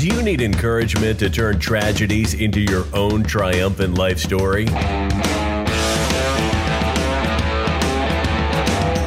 [0.00, 4.64] Do you need encouragement to turn tragedies into your own triumphant life story?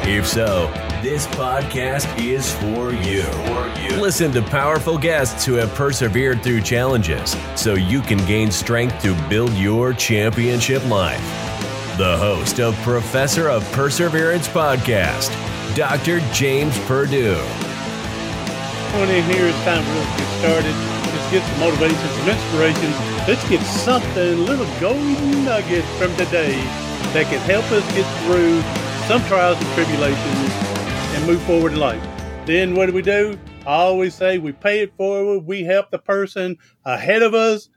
[0.08, 0.72] If so,
[1.02, 3.24] this podcast is for you.
[4.00, 9.20] Listen to powerful guests who have persevered through challenges so you can gain strength to
[9.28, 11.18] build your championship life.
[11.98, 15.34] The host of Professor of Perseverance podcast,
[15.74, 16.20] Dr.
[16.32, 17.44] James Perdue.
[18.94, 20.74] Come in here, it's time to really get started.
[21.12, 22.90] Let's get some motivation, some inspiration.
[23.26, 26.54] Let's get something, little golden nugget from today
[27.12, 28.62] that can help us get through
[29.08, 30.52] some trials and tribulations
[31.12, 32.00] and move forward in life.
[32.46, 33.36] Then what do we do?
[33.66, 37.70] I always say we pay it forward, we help the person ahead of us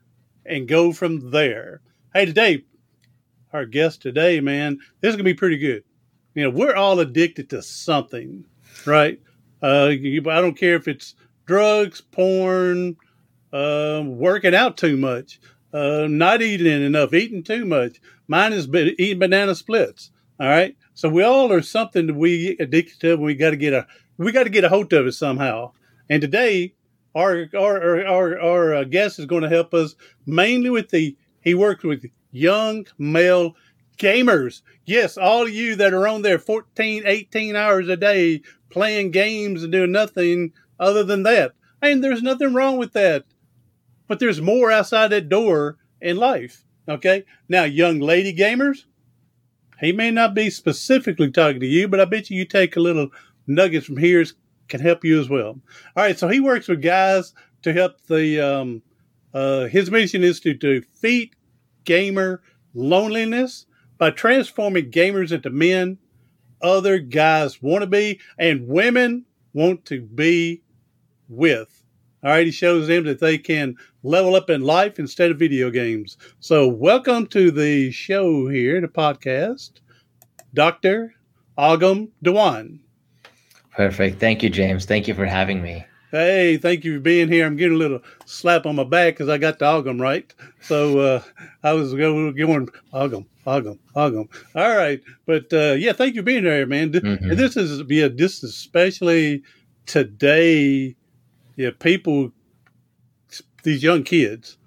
[0.45, 1.81] and go from there.
[2.13, 2.63] Hey, today,
[3.53, 5.83] our guest today, man, this is going to be pretty good.
[6.35, 8.45] You know, we're all addicted to something,
[8.85, 9.19] right?
[9.61, 12.97] Uh, I don't care if it's drugs, porn,
[13.51, 15.39] uh, working out too much,
[15.73, 17.99] uh, not eating enough, eating too much.
[18.27, 20.11] Mine is eating banana splits.
[20.39, 20.75] All right.
[20.93, 23.13] So we all are something that we addicted to.
[23.13, 23.87] And we got to get a
[24.17, 25.71] we got to get a hold of it somehow.
[26.09, 26.73] And today,
[27.15, 31.15] our our our our uh, guest is going to help us mainly with the.
[31.41, 33.55] He works with young male
[33.97, 34.61] gamers.
[34.85, 39.63] Yes, all of you that are on there 14, 18 hours a day playing games
[39.63, 41.53] and doing nothing other than that.
[41.81, 43.25] And there's nothing wrong with that.
[44.07, 46.63] But there's more outside that door in life.
[46.87, 47.25] Okay.
[47.49, 48.85] Now, young lady gamers,
[49.79, 52.81] he may not be specifically talking to you, but I bet you you take a
[52.81, 53.09] little
[53.45, 54.23] nuggets from here
[54.67, 55.59] can help you as well.
[55.95, 58.39] All right, so he works with guys to help the.
[58.41, 58.81] Um,
[59.33, 61.35] uh, his mission is to defeat
[61.83, 62.41] gamer
[62.73, 63.65] loneliness
[63.97, 65.97] by transforming gamers into men
[66.61, 70.61] other guys want to be and women want to be
[71.29, 71.83] with.
[72.23, 75.69] All right, he shows them that they can level up in life instead of video
[75.69, 76.17] games.
[76.39, 79.73] So, welcome to the show here, the podcast,
[80.53, 81.13] Dr.
[81.57, 82.79] Agam Dhawan.
[83.71, 84.19] Perfect.
[84.19, 84.85] Thank you, James.
[84.85, 85.85] Thank you for having me.
[86.11, 87.45] Hey, thank you for being here.
[87.45, 90.33] I'm getting a little slap on my back because I got the Agam right.
[90.61, 91.23] So uh,
[91.63, 94.29] I was going, going Agam, Agam.
[94.55, 96.91] All right, but uh, yeah, thank you for being here, man.
[96.91, 97.31] Mm-hmm.
[97.31, 99.43] And this is yeah, this especially
[99.85, 100.95] today
[101.57, 102.31] yeah, people,
[103.63, 104.57] these young kids,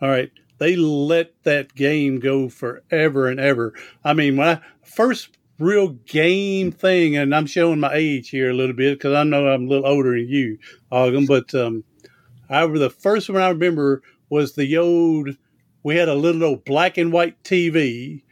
[0.00, 3.72] all right, they let that game go forever and ever.
[4.04, 8.54] I mean, when I first real game thing, and I'm showing my age here a
[8.54, 10.58] little bit because I know I'm a little older than you,
[10.92, 11.84] Agam, but um,
[12.48, 15.30] I the first one I remember was the old.
[15.82, 18.22] We had a little old black and white TV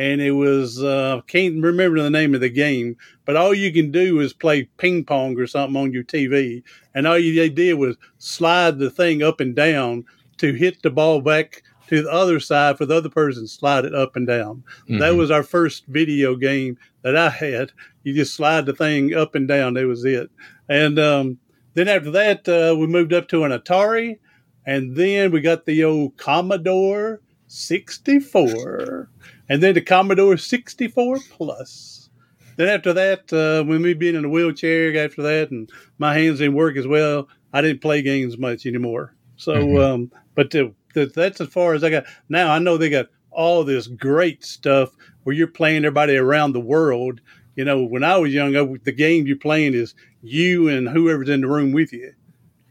[0.00, 3.90] and it was uh, can't remember the name of the game, but all you can
[3.90, 6.62] do is play ping pong or something on your TV,
[6.94, 10.04] and all you they did was slide the thing up and down
[10.38, 13.84] to hit the ball back to the other side for the other person to slide
[13.84, 14.64] it up and down.
[14.82, 14.98] Mm-hmm.
[14.98, 17.72] That was our first video game that I had.
[18.04, 19.74] You just slide the thing up and down.
[19.74, 20.30] That was it.
[20.68, 21.38] And um,
[21.74, 24.18] then after that, uh, we moved up to an Atari,
[24.66, 29.10] and then we got the old Commodore 64
[29.48, 32.08] and then the Commodore 64 Plus.
[32.56, 35.68] Then after that, uh, when me being in a wheelchair after that, and
[35.98, 39.14] my hands didn't work as well, I didn't play games much anymore.
[39.36, 39.78] So, mm-hmm.
[39.78, 42.04] um, but the, the, that's as far as I got.
[42.28, 44.90] Now I know they got all this great stuff
[45.22, 47.20] where you're playing everybody around the world.
[47.56, 51.28] You know, when I was young, I, the game you're playing is you and whoever's
[51.28, 52.12] in the room with you,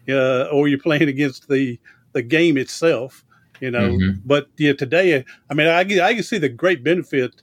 [0.09, 1.79] uh, or you're playing against the
[2.13, 3.23] the game itself
[3.59, 3.89] you know.
[3.91, 4.19] Mm-hmm.
[4.25, 7.41] But yeah, today, I mean, I, I can see the great benefit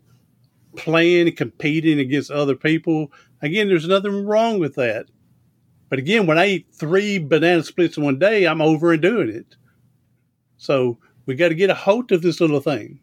[0.76, 3.12] playing and competing against other people.
[3.42, 5.06] Again, there's nothing wrong with that.
[5.88, 9.28] But again, when I eat three banana splits in one day, I'm over and doing
[9.28, 9.56] it.
[10.56, 13.00] So we got to get a hold of this little thing.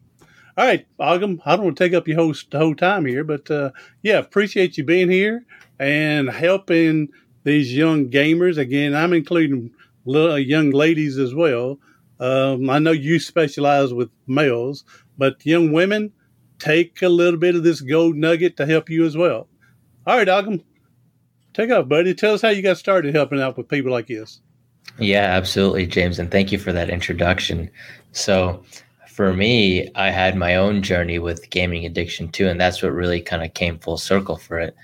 [0.56, 3.50] All right, Agam, I don't want to take up your whole, whole time here, but
[3.50, 3.70] uh,
[4.02, 5.44] yeah, appreciate you being here
[5.80, 7.08] and helping
[7.42, 8.56] these young gamers.
[8.56, 9.72] Again, I'm including
[10.04, 11.78] little, young ladies as well
[12.20, 14.84] um, I know you specialize with males,
[15.18, 16.12] but young women
[16.58, 19.48] take a little bit of this gold nugget to help you as well.
[20.06, 20.62] All right, Agam,
[21.52, 22.14] take off, buddy.
[22.14, 24.40] Tell us how you got started helping out with people like this.
[24.98, 27.70] Yeah, absolutely, James, and thank you for that introduction.
[28.12, 28.62] So,
[29.08, 33.20] for me, I had my own journey with gaming addiction too, and that's what really
[33.20, 34.76] kind of came full circle for it.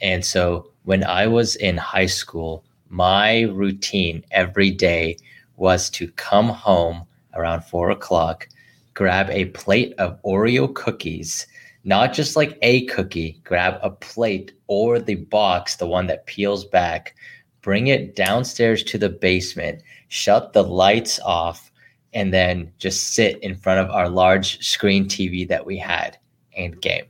[0.00, 5.16] And so, when I was in high school, my routine every day
[5.56, 7.04] was to come home
[7.34, 8.48] around four o'clock,
[8.94, 11.46] grab a plate of Oreo cookies,
[11.84, 16.64] not just like a cookie, grab a plate or the box, the one that peels
[16.64, 17.14] back,
[17.64, 21.72] bring it downstairs to the basement, shut the lights off,
[22.12, 26.18] and then just sit in front of our large screen TV that we had
[26.54, 27.06] and game.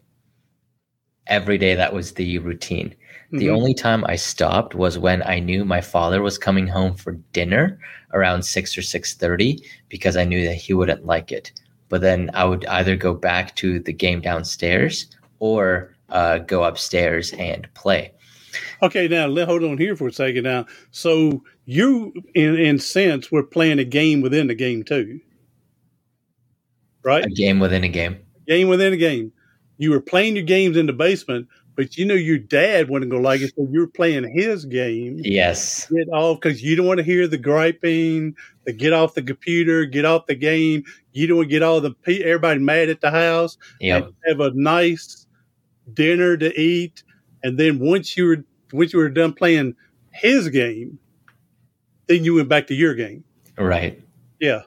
[1.27, 2.91] Every day, that was the routine.
[2.91, 3.39] Mm-hmm.
[3.39, 7.12] The only time I stopped was when I knew my father was coming home for
[7.33, 7.81] dinner
[8.12, 9.59] around six or six thirty
[9.89, 11.51] because I knew that he wouldn't like it.
[11.89, 15.06] But then I would either go back to the game downstairs
[15.41, 18.12] or uh, go upstairs and play.
[18.83, 20.45] Okay, now let hold on here for a second.
[20.45, 25.21] Now, so you, in in sense, were playing a game within the game too,
[27.03, 27.25] right?
[27.25, 28.19] A game within a game.
[28.47, 29.33] Game within a game.
[29.79, 33.19] You were playing your games in the basement, but you know your dad wasn't to
[33.19, 35.21] like it, so you're playing his game.
[35.23, 35.91] Yes.
[35.91, 39.85] Get off because you don't want to hear the griping, the get off the computer,
[39.85, 40.85] get off the game.
[41.12, 43.59] You don't want to get all the everybody mad at the house.
[43.81, 44.06] Yeah.
[44.27, 45.27] Have a nice
[45.93, 47.03] dinner to eat,
[47.44, 49.76] and then once you were once you were done playing
[50.11, 50.99] his game,
[52.06, 53.23] then you went back to your game.
[53.56, 54.02] Right.
[54.41, 54.62] Yeah.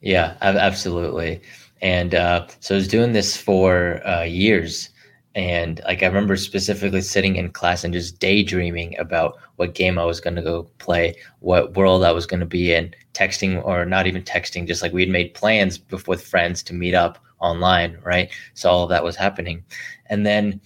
[0.00, 1.40] Yeah, absolutely.
[1.82, 4.90] And uh, so I was doing this for uh, years.
[5.34, 10.04] And like I remember specifically sitting in class and just daydreaming about what game I
[10.04, 13.84] was going to go play, what world I was going to be in, texting or
[13.84, 18.30] not even texting, just like we'd made plans with friends to meet up online, right?
[18.54, 19.64] So all of that was happening.
[20.06, 20.60] And then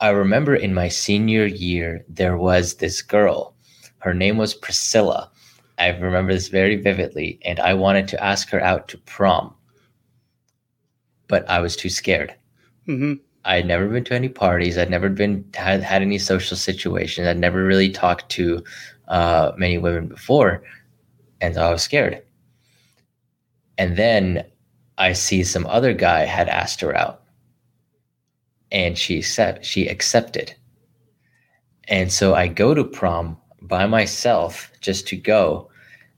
[0.00, 3.54] I remember in my senior year, there was this girl.
[3.98, 5.30] Her name was Priscilla.
[5.78, 7.38] I remember this very vividly.
[7.44, 9.54] And I wanted to ask her out to prom,
[11.28, 12.34] but I was too scared.
[12.86, 13.14] Mm-hmm.
[13.44, 14.78] I had never been to any parties.
[14.78, 17.26] I'd never been had, had any social situations.
[17.26, 18.64] I'd never really talked to
[19.08, 20.62] uh, many women before,
[21.40, 22.22] and I was scared.
[23.76, 24.44] And then
[24.96, 27.23] I see some other guy had asked her out,
[28.70, 30.54] and she accept, she accepted.
[31.88, 35.70] And so I go to prom by myself just to go,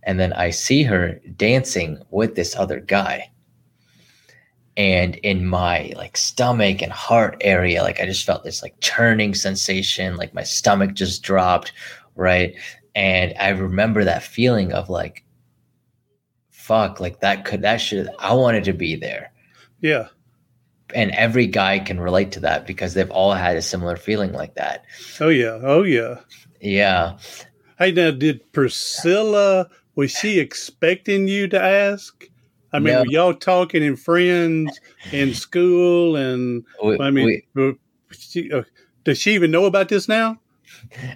[0.03, 3.31] and then I see her dancing with this other guy.
[4.77, 9.35] And in my like stomach and heart area like i just felt this like churning
[9.35, 11.73] sensation like my stomach just dropped
[12.15, 12.55] right?
[12.95, 15.25] And i remember that feeling of like
[16.51, 19.33] fuck like that could that should i wanted to be there.
[19.81, 20.09] Yeah
[20.95, 24.55] and every guy can relate to that because they've all had a similar feeling like
[24.55, 24.85] that.
[25.21, 25.59] Oh yeah.
[25.63, 26.21] Oh yeah.
[26.61, 27.19] Yeah.
[27.79, 32.29] Hey now did priscilla was she expecting you to ask?
[32.73, 33.05] I mean, no.
[33.05, 34.79] y'all talking in friends
[35.11, 37.75] in school, and we, I mean, we,
[38.11, 38.65] she, uh,
[39.05, 40.39] does she even know about this now?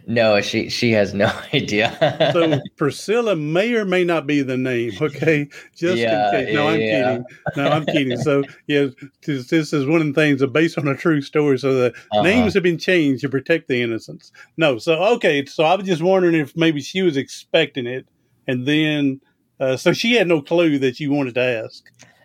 [0.06, 1.96] No, she she has no idea.
[2.32, 4.92] so Priscilla may or may not be the name.
[5.00, 6.54] Okay, just yeah, in case.
[6.54, 7.02] No, I'm yeah.
[7.02, 7.24] kidding.
[7.56, 8.16] No, I'm kidding.
[8.18, 8.88] So yeah,
[9.26, 11.58] this is one of the things based on a true story.
[11.58, 12.22] So the uh-huh.
[12.22, 14.32] names have been changed to protect the innocents.
[14.56, 15.44] No, so okay.
[15.46, 18.06] So I was just wondering if maybe she was expecting it,
[18.46, 19.20] and then
[19.60, 21.84] uh, so she had no clue that you wanted to ask.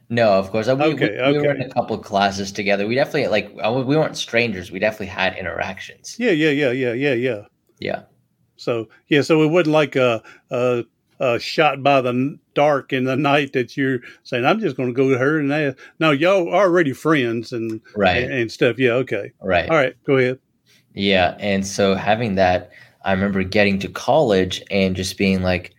[0.10, 0.68] No, of course.
[0.68, 1.32] We, okay, we, okay.
[1.32, 2.86] we were in a couple classes together.
[2.86, 4.72] We definitely like we weren't strangers.
[4.72, 6.16] We definitely had interactions.
[6.20, 7.42] Yeah, yeah, yeah, yeah, yeah, yeah.
[7.80, 8.04] Yeah.
[8.58, 10.22] So yeah, so it wasn't like a,
[10.52, 10.84] a,
[11.20, 14.94] a shot by the dark in the night that you're saying I'm just going to
[14.94, 15.78] go to her and ask.
[16.00, 18.78] No, y'all are already friends and right and, and stuff.
[18.78, 19.70] Yeah, okay, right.
[19.70, 20.40] All right, go ahead.
[20.94, 22.72] Yeah, and so having that,
[23.04, 25.74] I remember getting to college and just being like,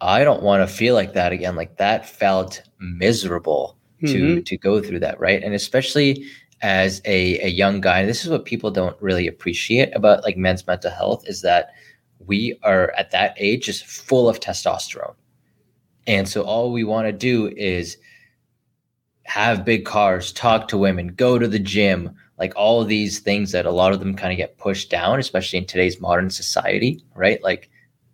[0.00, 1.54] I don't want to feel like that again.
[1.56, 4.42] Like that felt miserable to mm-hmm.
[4.42, 5.42] to go through that, right?
[5.42, 6.24] And especially
[6.62, 10.66] as a, a young guy, this is what people don't really appreciate about like men's
[10.66, 11.70] mental health is that
[12.26, 15.14] we are at that age just full of testosterone.
[16.06, 17.96] And so all we want to do is
[19.24, 23.52] have big cars, talk to women, go to the gym, like all of these things
[23.52, 27.04] that a lot of them kind of get pushed down, especially in today's modern society,
[27.14, 27.42] right?
[27.42, 27.70] Like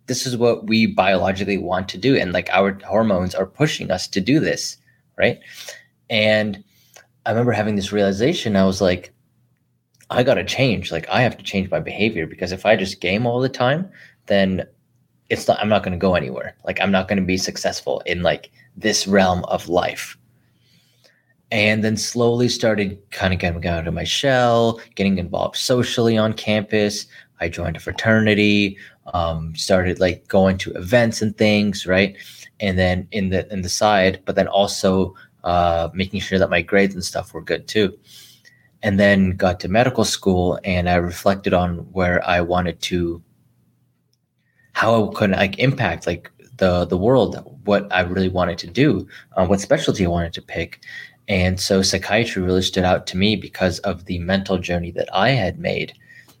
[0.07, 4.07] this is what we biologically want to do and like our hormones are pushing us
[4.07, 4.77] to do this
[5.17, 5.39] right?
[6.09, 6.63] And
[7.25, 9.13] i remember having this realization i was like
[10.09, 13.01] i got to change like i have to change my behavior because if i just
[13.01, 13.89] game all the time
[14.27, 14.65] then
[15.29, 16.55] it's not i'm not going to go anywhere.
[16.65, 20.17] Like i'm not going to be successful in like this realm of life.
[21.49, 26.33] And then slowly started kind of getting out of my shell getting involved socially on
[26.33, 27.07] campus
[27.39, 28.77] i joined a fraternity
[29.13, 32.15] um, started like going to events and things, right?
[32.59, 36.61] And then in the in the side, but then also uh, making sure that my
[36.61, 37.97] grades and stuff were good too.
[38.83, 43.21] And then got to medical school, and I reflected on where I wanted to,
[44.73, 49.07] how I could like impact like the the world, what I really wanted to do,
[49.35, 50.81] uh, what specialty I wanted to pick.
[51.29, 55.31] And so psychiatry really stood out to me because of the mental journey that I
[55.31, 55.93] had made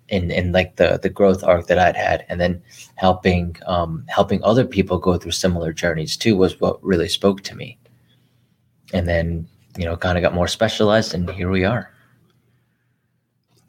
[0.09, 2.61] in in like the the growth arc that I'd had, and then
[2.95, 7.55] helping um, helping other people go through similar journeys too was what really spoke to
[7.55, 7.77] me.
[8.93, 9.47] And then
[9.77, 11.91] you know, kind of got more specialized, and here we are.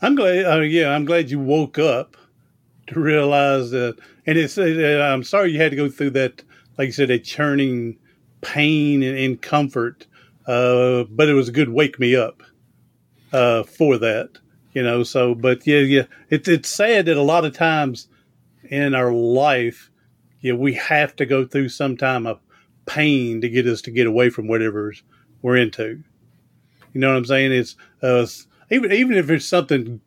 [0.00, 0.44] I'm glad.
[0.46, 2.16] Uh, yeah, I'm glad you woke up
[2.88, 3.96] to realize that.
[4.26, 4.56] And it's.
[4.56, 6.42] Uh, I'm sorry you had to go through that.
[6.78, 7.98] Like you said, a churning
[8.40, 10.06] pain and, and comfort.
[10.46, 12.42] Uh, but it was a good wake me up
[13.32, 14.30] uh, for that.
[14.72, 15.02] You know.
[15.02, 16.04] So, but yeah, yeah.
[16.30, 18.08] It's it's sad that a lot of times
[18.64, 19.90] in our life,
[20.40, 22.40] yeah, we have to go through some time of
[22.86, 25.02] pain to get us to get away from whatever's
[25.42, 26.02] we're into.
[26.92, 27.52] You know what I'm saying?
[27.52, 28.26] It's uh,
[28.70, 30.00] even even if it's something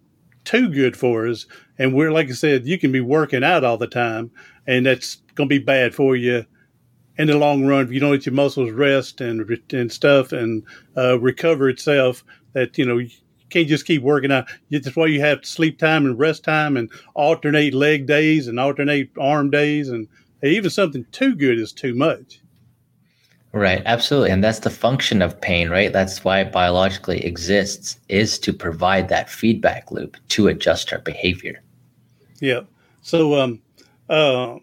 [0.44, 1.46] too good for us,
[1.78, 4.32] and we're like I said, you can be working out all the time,
[4.68, 6.46] and that's going to be bad for you
[7.18, 10.64] in the long run if you don't let your muscles rest and and stuff and
[10.98, 12.24] uh, recover itself.
[12.54, 13.00] That you know
[13.52, 14.50] can't just keep working out.
[14.70, 19.12] That's why you have sleep time and rest time and alternate leg days and alternate
[19.20, 20.08] arm days and
[20.44, 22.42] even something too good is too much.
[23.54, 24.32] Right, absolutely.
[24.32, 25.92] And that's the function of pain, right?
[25.92, 31.62] That's why it biologically exists is to provide that feedback loop to adjust our behavior.
[32.40, 32.62] Yeah.
[33.02, 33.62] So um
[34.10, 34.58] uh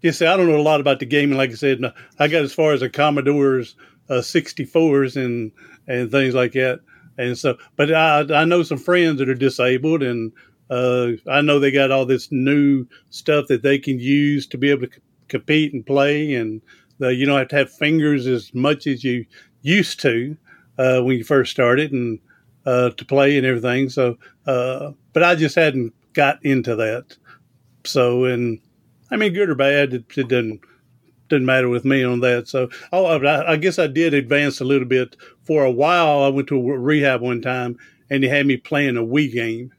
[0.00, 1.36] you see, I don't know a lot about the gaming.
[1.36, 1.82] Like I said,
[2.18, 3.74] I got as far as the Commodore's
[4.08, 5.52] uh, 64s and
[5.90, 6.80] and things like that.
[7.18, 10.32] And so, but I I know some friends that are disabled, and
[10.70, 14.70] uh, I know they got all this new stuff that they can use to be
[14.70, 16.62] able to compete and play, and
[16.98, 19.26] the, you don't have to have fingers as much as you
[19.62, 20.36] used to
[20.78, 22.20] uh, when you first started, and
[22.64, 23.88] uh, to play and everything.
[23.88, 24.16] So,
[24.46, 27.16] uh, but I just hadn't got into that.
[27.84, 28.60] So, and
[29.10, 30.60] I mean, good or bad, it, it doesn't
[31.28, 32.48] didn't matter with me on that.
[32.48, 35.16] So, oh, I, I guess I did advance a little bit.
[35.50, 37.76] For a while, I went to a rehab one time,
[38.08, 39.72] and they had me playing a Wii game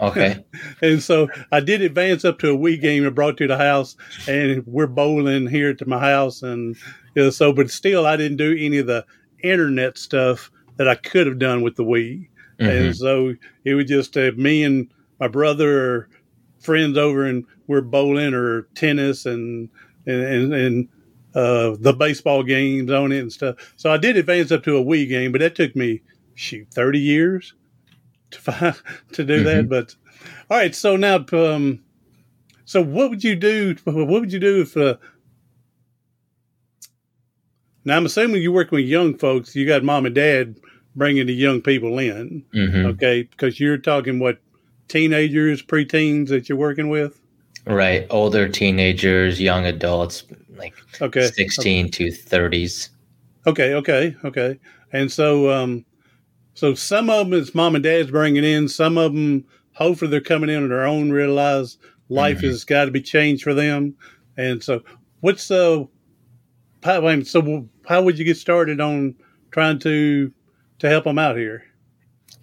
[0.00, 0.44] Okay.
[0.82, 3.96] and so I did advance up to a Wii game and brought to the house,
[4.26, 6.76] and we're bowling here to my house, and
[7.14, 9.04] you know, so but still I didn't do any of the
[9.42, 12.64] internet stuff that I could have done with the Wii, mm-hmm.
[12.64, 13.34] and so
[13.64, 16.08] it was just uh, me and my brother or
[16.60, 19.68] friends over, and we're bowling or tennis and
[20.06, 20.54] and and.
[20.54, 20.88] and
[21.34, 23.74] uh, the baseball games on it and stuff.
[23.76, 26.00] So I did advance up to a Wii game, but that took me
[26.34, 27.54] shoot thirty years
[28.30, 28.74] to find,
[29.12, 29.44] to do mm-hmm.
[29.44, 29.68] that.
[29.68, 29.94] But
[30.50, 31.80] all right, so now, um,
[32.64, 33.76] so what would you do?
[33.84, 34.76] What would you do if?
[34.76, 34.96] Uh,
[37.84, 39.54] now I'm assuming you're working with young folks.
[39.54, 40.56] You got mom and dad
[40.96, 42.86] bringing the young people in, mm-hmm.
[42.86, 43.22] okay?
[43.22, 44.38] Because you're talking what
[44.88, 47.20] teenagers, preteens that you're working with.
[47.66, 50.24] Right, older teenagers, young adults,
[50.56, 52.10] like okay, sixteen okay.
[52.10, 52.90] to thirties.
[53.46, 54.58] Okay, okay, okay.
[54.92, 55.84] And so, um,
[56.54, 58.68] so some of them is mom and dad's bringing in.
[58.68, 62.46] Some of them, hopefully, they're coming in on their own, realize life mm-hmm.
[62.46, 63.94] has got to be changed for them.
[64.36, 64.82] And so,
[65.20, 65.88] what's the
[66.82, 69.14] how, so how would you get started on
[69.50, 70.32] trying to
[70.78, 71.64] to help them out here?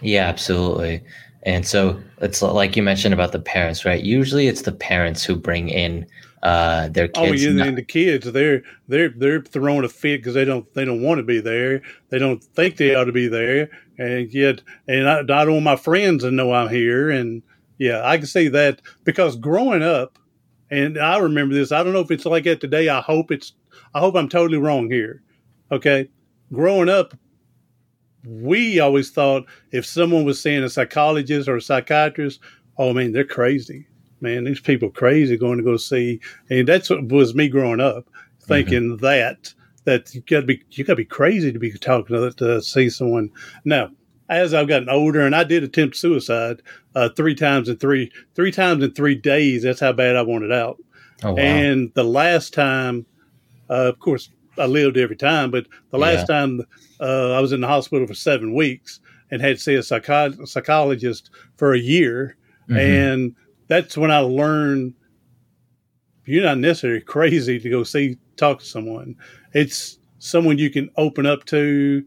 [0.01, 1.03] Yeah, absolutely.
[1.43, 4.03] And so it's like you mentioned about the parents, right?
[4.03, 6.05] Usually, it's the parents who bring in
[6.43, 7.45] uh, their oh, kids.
[7.45, 10.85] Oh, yeah, and the kids they're they're they're throwing a fit because they don't they
[10.85, 11.81] don't want to be there.
[12.09, 15.63] They don't think they ought to be there, and yet and I, I don't want
[15.63, 17.09] my friends to know I'm here.
[17.09, 17.43] And
[17.77, 20.17] yeah, I can see that because growing up,
[20.71, 21.71] and I remember this.
[21.71, 22.89] I don't know if it's like that today.
[22.89, 23.53] I hope it's.
[23.93, 25.21] I hope I'm totally wrong here.
[25.71, 26.09] Okay,
[26.51, 27.13] growing up,
[28.25, 32.39] we always thought if someone was seeing a psychologist or a psychiatrist,
[32.79, 33.85] oh man, they're crazy
[34.21, 36.19] man, these people crazy going to go see.
[36.49, 38.07] And that's what was me growing up,
[38.41, 39.05] thinking mm-hmm.
[39.05, 42.31] that that you got to be you got to be crazy to be talking to,
[42.31, 43.31] to see someone.
[43.65, 43.89] Now,
[44.29, 46.61] as I've gotten older, and I did attempt suicide
[46.95, 49.63] uh, three times in three three times in three days.
[49.63, 50.77] That's how bad I wanted out.
[51.23, 51.37] Oh, wow.
[51.37, 53.05] And the last time,
[53.69, 56.39] uh, of course, I lived every time, but the last yeah.
[56.39, 56.61] time
[56.99, 58.99] uh, I was in the hospital for seven weeks
[59.29, 62.37] and had to see a psycho- psychologist for a year.
[62.69, 62.77] Mm-hmm.
[62.77, 63.35] And
[63.71, 64.95] that's when I learned
[66.25, 69.15] you're not necessarily crazy to go see talk to someone.
[69.53, 72.05] It's someone you can open up to,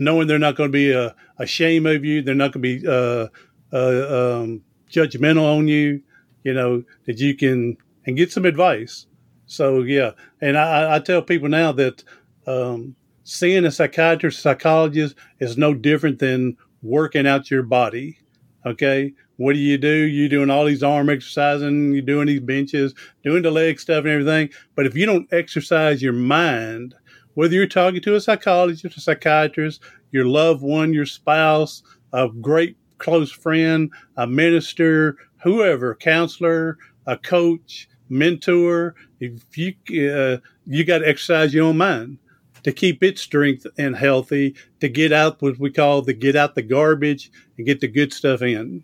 [0.00, 2.20] knowing they're not going to be a, a shame of you.
[2.20, 3.28] They're not going to be uh,
[3.72, 6.02] uh, um, judgmental on you.
[6.42, 9.06] You know that you can and get some advice.
[9.46, 12.02] So yeah, and I, I tell people now that
[12.48, 18.18] um, seeing a psychiatrist, psychologist is no different than working out your body.
[18.66, 19.88] Okay, what do you do?
[19.88, 24.08] You're doing all these arm exercising, you're doing these benches, doing the leg stuff and
[24.08, 24.50] everything.
[24.74, 26.94] But if you don't exercise your mind,
[27.34, 32.76] whether you're talking to a psychologist, a psychiatrist, your loved one, your spouse, a great
[32.98, 38.94] close friend, a minister, whoever, counselor, a coach, mentor.
[39.20, 39.74] If you
[40.10, 42.18] uh, you got to exercise your own mind
[42.62, 46.54] to keep its strength and healthy, to get out what we call the get out
[46.54, 48.82] the garbage and get the good stuff in.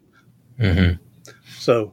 [0.58, 1.02] Mm-hmm.
[1.58, 1.92] So,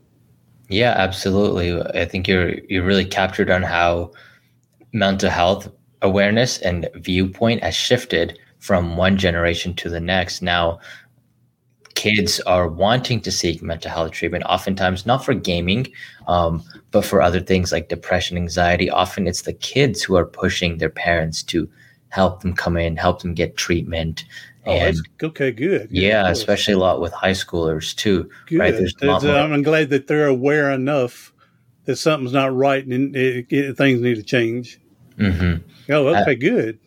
[0.70, 1.82] yeah, absolutely.
[2.00, 4.12] I think you're you're really captured on how
[4.94, 5.70] mental health
[6.02, 10.42] awareness and viewpoint has shifted from one generation to the next.
[10.42, 10.80] Now,
[11.96, 15.88] kids are wanting to seek mental health treatment, oftentimes not for gaming,
[16.28, 18.90] um, but for other things like depression, anxiety.
[18.90, 21.70] Often it's the kids who are pushing their parents to
[22.10, 24.24] help them come in, help them get treatment.
[24.70, 25.90] Oh, okay, good.
[25.92, 28.30] Yeah, yeah especially a lot with high schoolers too.
[28.48, 28.60] Good.
[28.60, 28.74] Right?
[28.74, 31.34] There's I'm glad that they're aware enough
[31.86, 34.80] that something's not right and it, it, things need to change.
[35.18, 35.92] Mm-hmm.
[35.92, 36.80] Oh, okay, uh, good.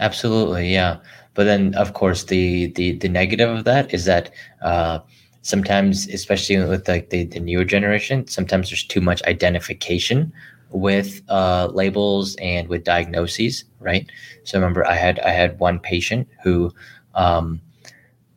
[0.00, 0.98] Absolutely, yeah.
[1.34, 4.98] But then, of course, the the the negative of that is that uh,
[5.42, 10.32] sometimes, especially with like the, the newer generation, sometimes there's too much identification
[10.70, 14.10] with uh, labels and with diagnoses, right?
[14.44, 16.72] So remember, I had I had one patient who
[17.14, 17.60] um,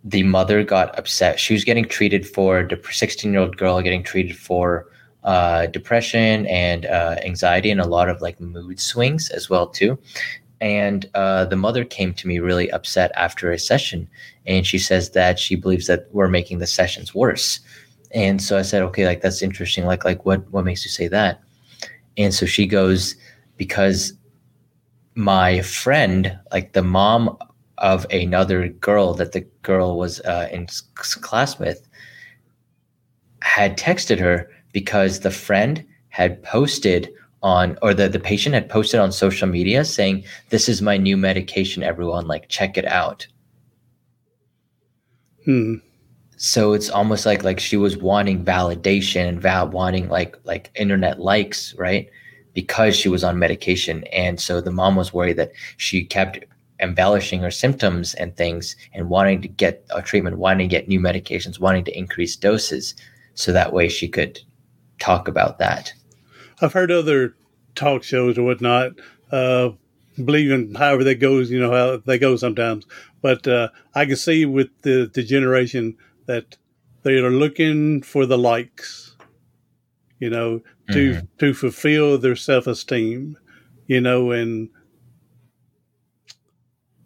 [0.04, 1.40] the mother got upset.
[1.40, 4.88] She was getting treated for the 16 year old girl getting treated for
[5.24, 9.98] uh, depression and uh, anxiety and a lot of like mood swings as well too.
[10.60, 14.08] And uh, the mother came to me really upset after a session,
[14.46, 17.60] and she says that she believes that we're making the sessions worse.
[18.12, 19.86] And so I said, okay, like that's interesting.
[19.86, 21.42] Like, like what what makes you say that?
[22.18, 23.16] And so she goes,
[23.58, 24.14] because
[25.16, 27.38] my friend, like the mom
[27.82, 31.88] of another girl that the girl was uh, in class with,
[33.42, 37.12] had texted her because the friend had posted
[37.44, 41.18] on or the, the patient had posted on social media saying this is my new
[41.18, 43.28] medication everyone like check it out.
[45.44, 45.78] Hmm.
[46.38, 51.20] so it's almost like like she was wanting validation and val- wanting like like internet
[51.20, 52.08] likes right?
[52.54, 54.04] Because she was on medication.
[54.12, 56.46] And so the mom was worried that she kept
[56.82, 61.00] embellishing her symptoms and things and wanting to get a treatment wanting to get new
[61.00, 62.96] medications wanting to increase doses
[63.34, 64.40] so that way she could
[65.00, 65.94] talk about that
[66.62, 67.36] I've heard other
[67.76, 68.94] talk shows or whatnot,
[69.32, 69.70] uh,
[70.24, 72.86] believing however that goes, you know, how they go sometimes.
[73.22, 76.58] But uh, I can see with the, the generation that
[77.04, 79.16] they are looking for the likes,
[80.20, 81.26] you know, to mm-hmm.
[81.40, 83.38] to fulfill their self esteem,
[83.88, 84.70] you know, and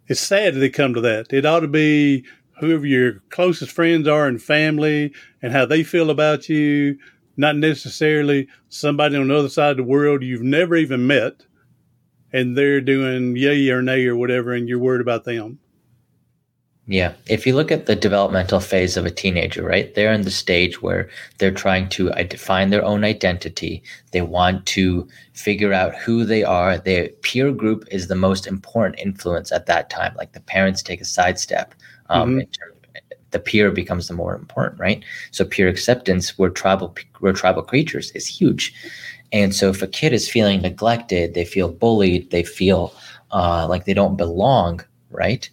[0.08, 1.32] it's sad that they come to that.
[1.32, 2.24] It ought to be
[2.60, 6.98] whoever your closest friends are and family and how they feel about you
[7.36, 11.44] not necessarily somebody on the other side of the world you've never even met
[12.32, 15.58] and they're doing yay or nay or whatever and you're worried about them.
[16.88, 17.14] Yeah.
[17.28, 19.92] If you look at the developmental phase of a teenager, right?
[19.94, 23.82] They're in the stage where they're trying to define their own identity.
[24.12, 26.78] They want to figure out who they are.
[26.78, 30.14] Their peer group is the most important influence at that time.
[30.16, 31.74] Like the parents take a sidestep
[32.08, 32.40] um, mm-hmm.
[32.40, 32.76] in terms
[33.36, 35.04] the peer becomes the more important, right?
[35.30, 38.72] So peer acceptance, we're tribal, we're tribal creatures, is huge.
[39.32, 42.94] And so if a kid is feeling neglected, they feel bullied, they feel
[43.32, 45.50] uh, like they don't belong, right?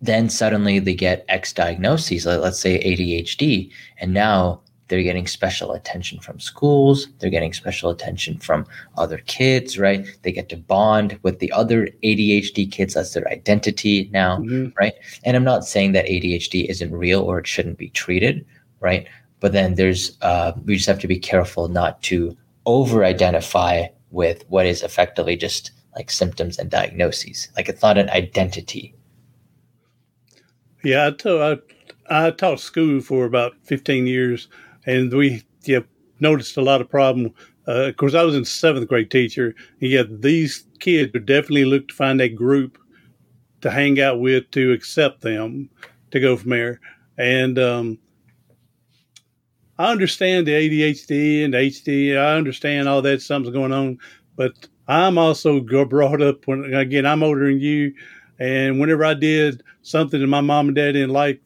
[0.00, 5.72] Then suddenly they get X diagnoses, like let's say ADHD, and now they're getting special
[5.72, 10.06] attention from schools they're getting special attention from other kids right?
[10.22, 14.70] They get to bond with the other adhd kids that's their identity now mm-hmm.
[14.80, 14.94] right?
[15.24, 18.46] And i'm not saying that adhd isn't real or it shouldn't be treated
[18.80, 19.06] right?
[19.40, 24.44] But then there's uh, we just have to be careful not to over identify with
[24.48, 27.48] what is effectively just like symptoms and diagnoses.
[27.56, 28.94] Like it's not an identity
[30.88, 31.62] yeah I taught
[32.10, 34.48] I taught school for about 15 years
[34.86, 35.80] and we yeah,
[36.20, 37.34] noticed a lot of problem.
[37.66, 39.54] Uh, of course, I was in seventh grade teacher.
[39.80, 42.78] And yeah, these kids would definitely look to find a group
[43.60, 45.68] to hang out with to accept them
[46.10, 46.80] to go from there.
[47.18, 47.98] And um,
[49.78, 52.16] I understand the ADHD and HD.
[52.16, 53.98] I understand all that something's going on,
[54.36, 54.52] but
[54.86, 57.92] I'm also brought up when again I'm older than you,
[58.38, 61.40] and whenever I did something that my mom and dad didn't like,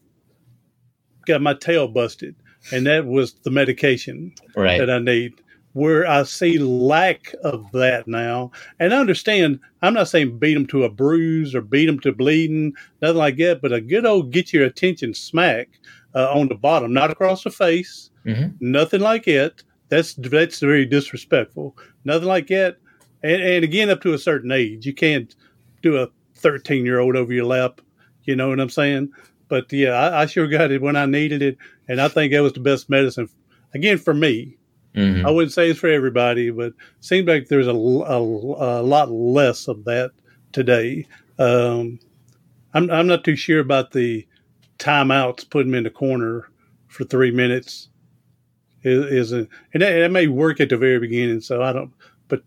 [1.25, 2.35] got my tail busted
[2.71, 4.79] and that was the medication right.
[4.79, 5.33] that I need.
[5.73, 10.67] Where I see lack of that now, and I understand, I'm not saying beat them
[10.67, 14.31] to a bruise or beat them to bleeding, nothing like that, but a good old
[14.31, 15.69] get your attention smack
[16.13, 18.49] uh, on the bottom, not across the face, mm-hmm.
[18.59, 19.63] nothing like it.
[19.89, 21.75] That's that's very disrespectful.
[22.05, 22.77] Nothing like that.
[23.23, 25.35] And, and again, up to a certain age, you can't
[25.81, 26.07] do a
[26.43, 27.81] 13 year old over your lap.
[28.23, 29.11] You know what I'm saying?
[29.53, 32.41] but yeah, I, I, sure got it when I needed it, and I think that
[32.41, 33.29] was the best medicine.
[33.75, 34.57] Again, for me,
[34.95, 35.25] mm-hmm.
[35.25, 39.11] I wouldn't say it's for everybody, but it seems like there's a, a, a lot
[39.11, 40.09] less of that
[40.53, 41.07] today.
[41.37, 41.99] Um,
[42.73, 44.27] I'm I'm not too sure about the
[44.79, 46.49] timeouts, put them in the corner
[46.87, 47.89] for three minutes.
[48.81, 51.41] Is, is a, and that, that may work at the very beginning.
[51.41, 51.93] So I don't,
[52.27, 52.41] but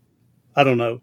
[0.57, 1.01] I don't know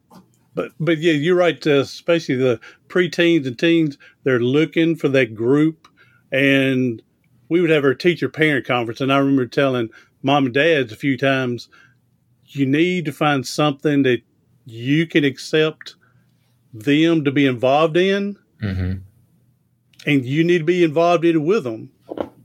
[0.55, 1.65] but but yeah, you're right.
[1.67, 5.89] Uh, especially the preteens and teens, they're looking for that group.
[6.33, 7.03] And
[7.49, 9.91] we would have our teacher parent conference, and I remember telling
[10.23, 11.69] mom and dads a few times,
[12.47, 14.23] you need to find something that
[14.65, 15.97] you can accept
[16.73, 18.93] them to be involved in, mm-hmm.
[20.07, 21.91] and you need to be involved in it with them.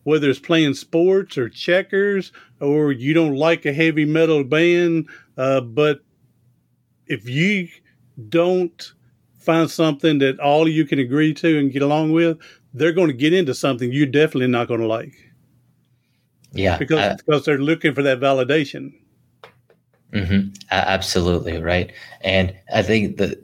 [0.04, 5.62] Whether it's playing sports or checkers, or you don't like a heavy metal band, uh,
[5.62, 6.02] but
[7.08, 7.69] if you
[8.28, 8.94] don't
[9.40, 12.38] find something that all of you can agree to and get along with,
[12.74, 15.14] they're going to get into something you're definitely not going to like.
[16.52, 18.94] Yeah, because because they're looking for that validation.
[20.12, 23.40] Mm-hmm, absolutely right, and I think the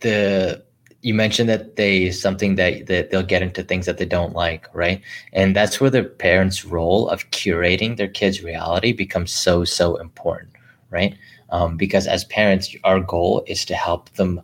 [0.00, 0.64] the
[1.02, 4.66] you mentioned that they something that that they'll get into things that they don't like,
[4.74, 5.02] right?
[5.34, 10.52] And that's where the parents' role of curating their kids' reality becomes so so important,
[10.90, 11.14] right?
[11.50, 14.40] Um, because as parents our goal is to help them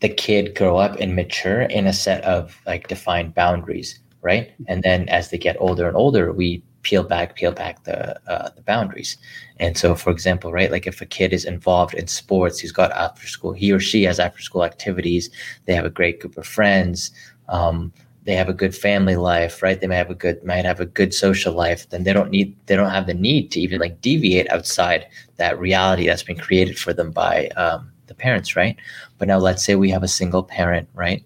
[0.00, 4.50] the kid grow up and mature in a set of like defined boundaries right?
[4.66, 8.50] And then as they get older and older we peel back peel back the uh,
[8.56, 9.16] the boundaries.
[9.58, 12.90] And so for example right like if a kid is involved in sports he's got
[12.92, 15.30] after school he or she has after school activities
[15.66, 17.12] they have a great group of friends
[17.48, 17.92] um,
[18.24, 19.80] they have a good family life, right?
[19.80, 21.88] They might have a good might have a good social life.
[21.90, 25.06] Then they don't need they don't have the need to even like deviate outside
[25.36, 28.76] that reality that's been created for them by um, the parents, right?
[29.18, 31.22] But now let's say we have a single parent, right?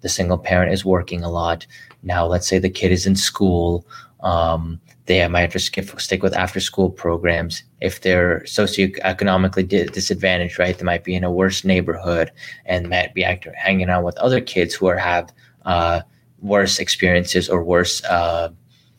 [0.00, 1.66] The single parent is working a lot.
[2.02, 3.86] Now let's say the kid is in school.
[4.20, 7.62] Um, they might have to skip, stick with after school programs.
[7.80, 10.76] If they're socioeconomically disadvantaged, right?
[10.76, 12.30] They might be in a worse neighborhood
[12.66, 15.32] and might be act- hanging out with other kids who are have
[15.64, 16.02] uh,
[16.40, 18.50] worse experiences or worse uh,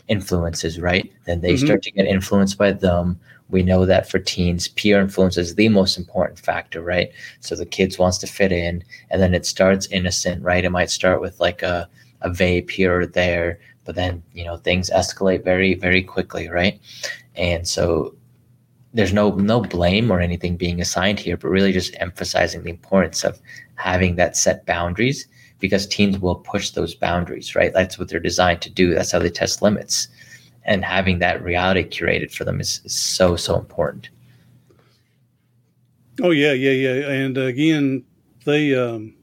[0.08, 1.12] influences, right?
[1.26, 1.66] Then they mm-hmm.
[1.66, 3.20] start to get influenced by them.
[3.50, 7.12] We know that for teens, peer influence is the most important factor, right?
[7.40, 10.64] So the kids wants to fit in, and then it starts innocent, right?
[10.64, 11.90] It might start with like a
[12.22, 16.80] a vape here or there, but then you know things escalate very very quickly, right?
[17.36, 18.16] And so
[18.94, 23.24] there's no no blame or anything being assigned here, but really just emphasizing the importance
[23.24, 23.40] of
[23.76, 25.28] having that set boundaries
[25.60, 27.74] because teens will push those boundaries, right?
[27.74, 28.94] That's what they're designed to do.
[28.94, 30.08] That's how they test limits.
[30.64, 34.10] And having that reality curated for them is, is so, so important.
[36.22, 37.10] Oh, yeah, yeah, yeah.
[37.10, 38.04] And again,
[38.46, 39.16] they, um,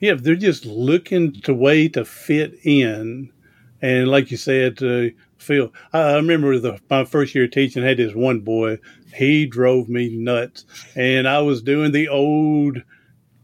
[0.00, 3.30] yeah, they're just looking to way to fit in.
[3.80, 7.98] And like you said, uh, Phil, I, remember the my first year teaching I had
[7.98, 8.78] this one boy.
[9.14, 10.64] He drove me nuts,
[10.96, 12.82] and I was doing the old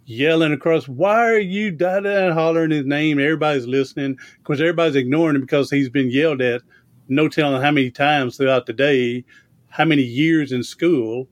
[0.07, 3.19] yelling across, why are you da da hollering his name?
[3.19, 6.62] Everybody's listening because everybody's ignoring him because he's been yelled at,
[7.09, 9.25] no telling how many times throughout the day,
[9.69, 11.29] how many years in school.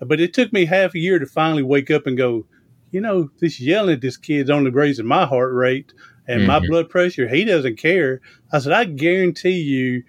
[0.00, 2.46] But it took me half a year to finally wake up and go,
[2.90, 5.92] you know, this yelling at this kid's only raising my heart rate
[6.28, 6.48] and mm-hmm.
[6.48, 7.28] my blood pressure.
[7.28, 8.20] He doesn't care.
[8.52, 10.02] I said, I guarantee you,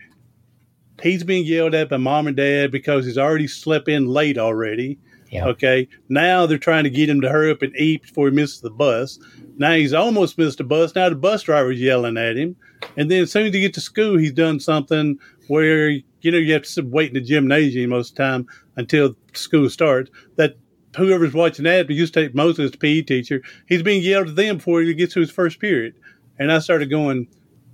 [1.01, 4.99] he's being yelled at by mom and dad because he's already slept in late already
[5.29, 5.45] yeah.
[5.47, 5.87] Okay.
[6.09, 8.69] Now they're trying to get him to hurry up and eat before he misses the
[8.69, 9.19] bus.
[9.57, 10.95] Now he's almost missed the bus.
[10.95, 12.55] Now the bus driver's yelling at him.
[12.95, 16.37] And then as soon as he gets to school, he's done something where, you know,
[16.37, 20.11] you have to wait in the gymnasium most of the time until school starts.
[20.35, 20.57] That
[20.95, 24.57] whoever's watching that, but used to take Moses, PE teacher, he's being yelled at them
[24.57, 25.95] before he gets to his first period.
[26.39, 27.27] And I started going,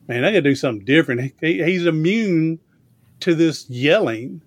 [0.08, 1.34] man, I got to do something different.
[1.42, 2.60] He, he's immune
[3.22, 4.42] to this yelling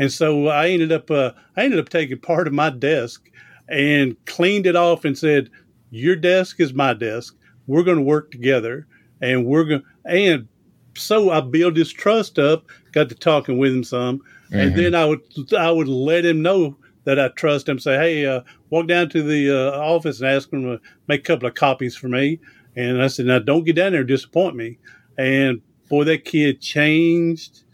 [0.00, 3.30] and so I ended up uh, I ended up taking part of my desk
[3.68, 5.50] and cleaned it off and said,
[5.90, 7.36] "Your desk is my desk.
[7.66, 8.86] We're going to work together,
[9.20, 10.48] and we're going." And
[10.96, 12.64] so I built his trust up.
[12.92, 14.56] Got to talking with him some, mm-hmm.
[14.56, 15.20] and then I would
[15.52, 17.78] I would let him know that I trust him.
[17.78, 21.24] Say, "Hey, uh, walk down to the uh, office and ask him to make a
[21.24, 22.40] couple of copies for me."
[22.74, 24.78] And I said, "Now don't get down there and disappoint me."
[25.18, 25.60] And
[25.90, 27.64] boy, that kid changed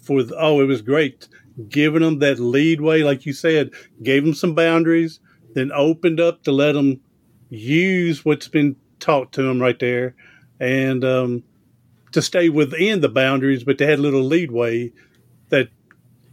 [0.00, 1.28] for the, oh, it was great
[1.68, 3.70] giving them that leadway, like you said,
[4.02, 5.20] gave them some boundaries,
[5.54, 7.00] then opened up to let them
[7.50, 10.14] use what's been taught to them right there,
[10.60, 11.42] and um,
[12.12, 14.92] to stay within the boundaries, but they had a little leadway
[15.48, 15.68] that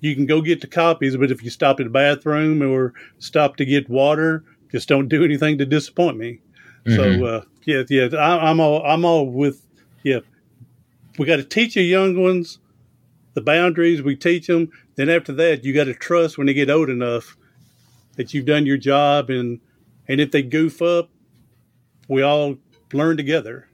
[0.01, 3.57] you can go get the copies, but if you stop at the bathroom or stop
[3.57, 6.39] to get water, just don't do anything to disappoint me.
[6.85, 6.95] Mm-hmm.
[6.95, 9.65] So uh, yeah, yeah, I, I'm all I'm all with
[10.03, 10.19] yeah,
[11.17, 12.59] we got to teach the young ones
[13.33, 14.01] the boundaries.
[14.01, 14.71] We teach them.
[14.99, 17.37] Then after that, you got to trust when they get old enough
[18.17, 19.61] that you've done your job, and
[20.09, 21.09] and if they goof up,
[22.09, 22.57] we all
[22.91, 23.65] learn together.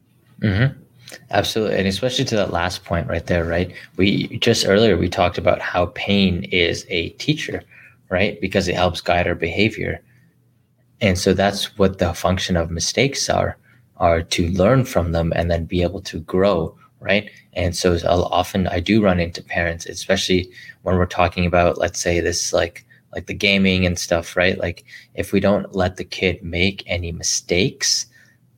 [0.42, 0.80] Mm-hmm.
[1.32, 1.78] Absolutely.
[1.78, 3.74] And especially to that last point right there, right?
[3.98, 7.64] We just earlier we talked about how pain is a teacher,
[8.12, 8.40] right?
[8.40, 10.04] Because it helps guide our behavior.
[11.02, 13.58] And so that's what the function of mistakes are,
[13.98, 17.30] are to learn from them and then be able to grow, right?
[17.54, 20.50] And so often I do run into parents, especially
[20.84, 24.58] when we're talking about, let's say this like like the gaming and stuff, right?
[24.58, 28.08] Like if we don't let the kid make any mistakes,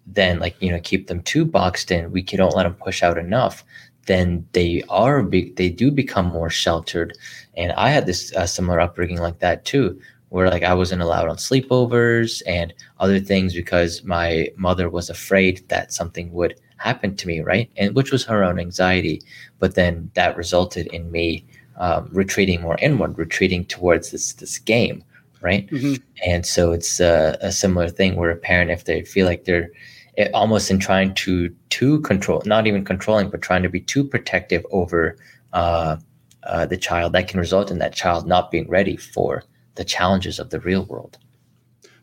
[0.08, 3.18] then like you know keep them too boxed in we don't let them push out
[3.18, 3.64] enough
[4.06, 7.16] then they are be- they do become more sheltered
[7.56, 11.28] and i had this uh, similar upbringing like that too where like i wasn't allowed
[11.28, 17.28] on sleepovers and other things because my mother was afraid that something would happen to
[17.28, 19.22] me right and which was her own anxiety
[19.60, 21.46] but then that resulted in me
[21.78, 25.04] um, retreating more inward retreating towards this this game
[25.42, 25.96] right mm-hmm.
[26.26, 29.70] and so it's a, a similar thing where a parent if they feel like they're
[30.18, 34.04] it, almost in trying to to control, not even controlling, but trying to be too
[34.04, 35.16] protective over
[35.54, 35.98] uh,
[36.44, 39.44] uh, the child, that can result in that child not being ready for
[39.76, 41.18] the challenges of the real world.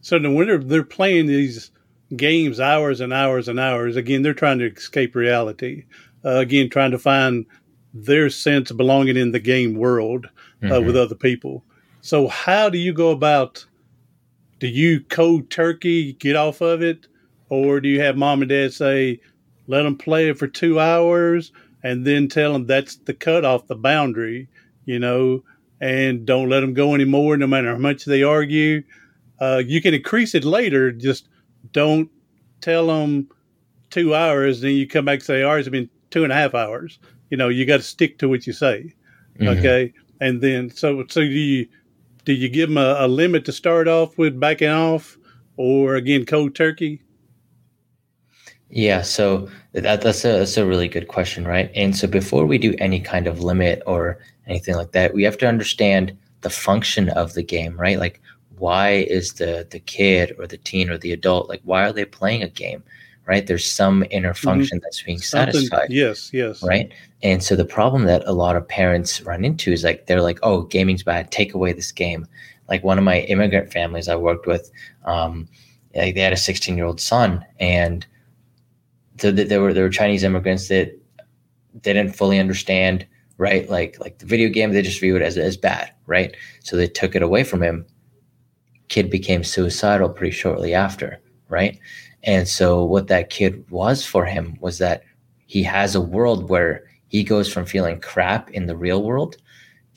[0.01, 1.71] So when they're, they're playing these
[2.17, 5.85] games hours and hours and hours, again, they're trying to escape reality.
[6.25, 7.47] Uh, again, trying to find
[7.93, 10.27] their sense of belonging in the game world
[10.63, 10.87] uh, mm-hmm.
[10.87, 11.65] with other people.
[12.01, 13.65] So how do you go about?
[14.59, 17.07] Do you cold turkey get off of it?
[17.51, 19.21] Or do you have mom and dad say,
[19.67, 23.77] let them play it for two hours and then tell them that's the cutoff, the
[23.77, 24.49] boundary,
[24.87, 25.45] you know,
[25.81, 28.83] and don't let them go anymore no matter how much they argue?
[29.41, 31.29] Uh, you can increase it later, just
[31.73, 32.11] don't
[32.61, 33.29] tell them
[33.91, 34.61] two hours.
[34.61, 36.99] Then you come back and say, right, it's been two and a half hours.
[37.31, 38.95] You know, you got to stick to what you say.
[39.39, 39.59] Mm-hmm.
[39.59, 39.93] Okay.
[40.21, 41.67] And then, so, so do you,
[42.25, 45.19] do you give them a, a limit to start off with backing off
[45.57, 47.03] or again, cold turkey?
[48.71, 51.71] Yeah, so that, that's a that's a really good question, right?
[51.77, 55.39] And so before we do any kind of limit or anything like that, we have
[55.39, 57.99] to understand the function of the game, right?
[58.01, 58.21] Like
[58.59, 62.05] why is the the kid or the teen or the adult like why are they
[62.05, 62.83] playing a game?
[63.27, 63.47] Right?
[63.47, 64.47] There's some inner mm-hmm.
[64.47, 64.85] function mm-hmm.
[64.85, 65.91] that's being Something, satisfied.
[65.91, 66.63] Yes, yes.
[66.63, 66.93] Right?
[67.23, 70.39] And so the problem that a lot of parents run into is like they're like,
[70.43, 71.31] "Oh, gaming's bad.
[71.31, 72.27] Take away this game."
[72.69, 74.71] Like one of my immigrant families I worked with,
[75.05, 75.49] um,
[75.95, 78.07] like they had a 16 year old son, and
[79.19, 80.99] so that there were there were Chinese immigrants that
[81.83, 83.07] they didn't fully understand,
[83.39, 83.69] right?
[83.69, 86.37] Like like the video game, they just view it as as bad, right?
[86.61, 87.87] So they took it away from him.
[88.89, 91.79] Kid became suicidal pretty shortly after, right?
[92.23, 95.03] And so what that kid was for him was that
[95.47, 99.37] he has a world where he goes from feeling crap in the real world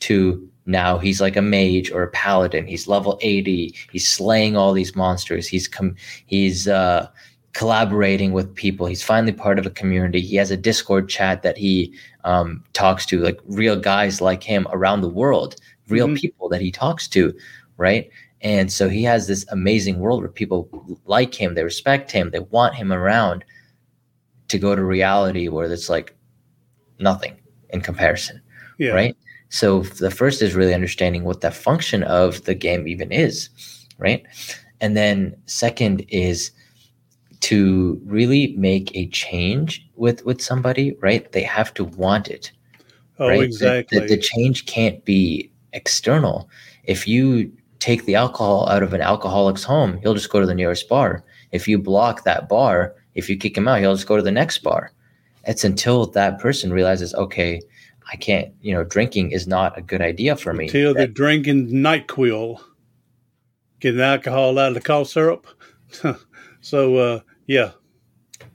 [0.00, 2.66] to now he's like a mage or a paladin.
[2.66, 3.74] He's level 80.
[3.90, 5.48] He's slaying all these monsters.
[5.48, 5.96] He's come
[6.26, 7.08] he's uh
[7.54, 8.86] collaborating with people.
[8.86, 10.20] He's finally part of a community.
[10.20, 14.68] He has a Discord chat that he um, talks to, like real guys like him
[14.70, 15.56] around the world,
[15.88, 16.16] real mm-hmm.
[16.16, 17.34] people that he talks to,
[17.76, 18.10] right?
[18.40, 20.68] And so he has this amazing world where people
[21.06, 23.44] like him, they respect him, they want him around
[24.48, 26.16] to go to reality where it's like
[26.98, 27.36] nothing
[27.70, 28.40] in comparison,
[28.78, 28.92] yeah.
[28.92, 29.16] right?
[29.50, 33.48] So the first is really understanding what the function of the game even is,
[33.98, 34.24] right?
[34.80, 36.50] And then second is
[37.40, 41.30] to really make a change with with somebody, right?
[41.32, 42.52] They have to want it.
[43.18, 43.42] Oh, right?
[43.42, 43.98] exactly.
[43.98, 46.48] The, the, the change can't be external.
[46.84, 50.54] If you take the alcohol out of an alcoholic's home, he'll just go to the
[50.54, 51.24] nearest bar.
[51.52, 54.32] If you block that bar, if you kick him out, he'll just go to the
[54.32, 54.92] next bar.
[55.44, 57.60] It's until that person realizes, okay,
[58.12, 60.66] I can't, you know, drinking is not a good idea for me.
[60.66, 62.60] Until they're drinking NyQuil,
[63.80, 65.46] getting alcohol out of the cough syrup.
[66.60, 67.72] so, uh, yeah.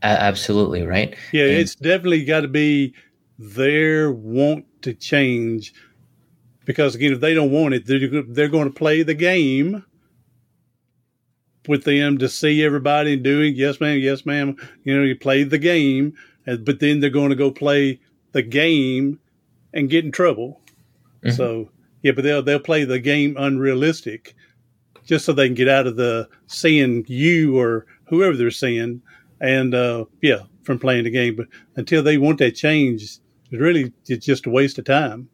[0.02, 1.16] absolutely, right?
[1.32, 2.94] Yeah, and- it's definitely got to be
[3.40, 5.74] their want to change
[6.66, 9.84] because again if they don't want it they're, they're going to play the game
[11.68, 15.58] with them to see everybody doing yes ma'am yes ma'am you know you play the
[15.58, 16.14] game
[16.46, 18.00] but then they're going to go play
[18.34, 19.20] the game
[19.74, 20.62] and get in trouble
[21.24, 21.32] mm-hmm.
[21.32, 21.70] so
[22.02, 24.36] yeah but they'll they'll play the game unrealistic
[25.06, 29.02] just so they can get out of the seeing you or whoever they're seeing,
[29.42, 31.36] and uh, yeah, from playing the game.
[31.36, 33.20] But until they want that change, it's
[33.52, 35.30] really it's just a waste of time.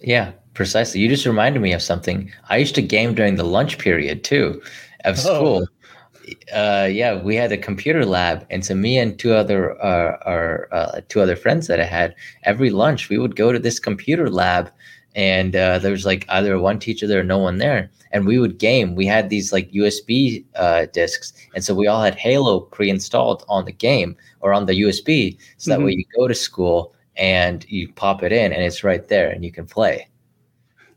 [0.00, 1.00] Yeah, precisely.
[1.00, 2.30] You just reminded me of something.
[2.48, 4.62] I used to game during the lunch period too
[5.04, 5.20] of oh.
[5.20, 5.68] school.
[5.68, 6.52] Oh.
[6.54, 10.68] uh, yeah, we had a computer lab, and so me and two other uh, our
[10.72, 14.30] uh, two other friends that I had every lunch we would go to this computer
[14.30, 14.70] lab,
[15.14, 18.38] and uh, there was like either one teacher there or no one there, and we
[18.38, 18.94] would game.
[18.94, 23.64] We had these like USB uh, discs, and so we all had Halo pre-installed on
[23.64, 25.86] the game or on the USB, so that mm-hmm.
[25.86, 29.44] way you go to school and you pop it in, and it's right there, and
[29.44, 30.08] you can play.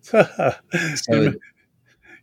[0.06, 1.34] So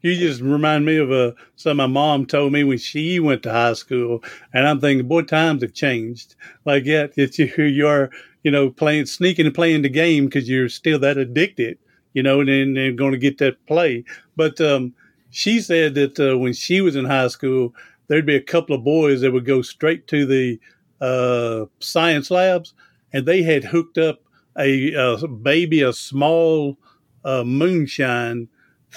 [0.03, 3.43] you just remind me of a uh, something my mom told me when she went
[3.45, 6.35] to high school, and I'm thinking, boy, times have changed.
[6.65, 8.11] Like, yeah, it's you, you are,
[8.43, 11.79] you know, playing, sneaking and playing the game because you're still that addicted,
[12.15, 14.05] you know, and then they're going to get that play.
[14.37, 14.95] But um,
[15.31, 17.75] she said that uh, when she was in high school,
[18.09, 20.61] there'd be a couple of boys that would go straight to the
[21.01, 22.75] uh, science labs,
[23.13, 24.21] and they had hooked up
[24.59, 26.77] a, a baby, a small
[27.25, 28.49] uh, moonshine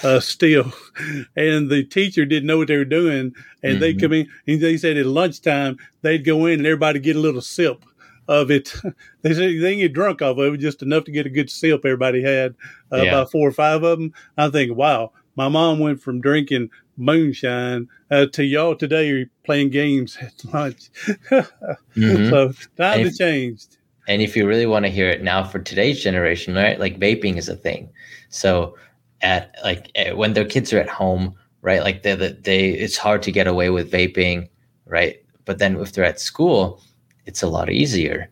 [0.02, 0.72] uh, still,
[1.36, 3.80] and the teacher didn't know what they were doing, and mm-hmm.
[3.80, 7.20] they come in and they said at lunchtime they'd go in and everybody get a
[7.20, 7.84] little sip
[8.28, 8.74] of it.
[9.22, 11.84] they said they get drunk off of it, just enough to get a good sip.
[11.84, 12.54] Everybody had
[12.92, 13.02] uh, yeah.
[13.04, 14.12] about four or five of them.
[14.36, 20.16] I think, wow, my mom went from drinking moonshine uh, to y'all today playing games
[20.20, 20.90] at lunch.
[21.30, 22.30] mm-hmm.
[22.30, 23.78] So times have changed.
[24.06, 26.78] And if you really want to hear it now for today's generation, right?
[26.78, 27.90] Like vaping is a thing.
[28.28, 28.76] So
[29.22, 31.82] at like eh, when their kids are at home, right?
[31.82, 34.48] Like they they it's hard to get away with vaping,
[34.86, 35.22] right?
[35.44, 36.82] But then if they're at school,
[37.26, 38.30] it's a lot easier.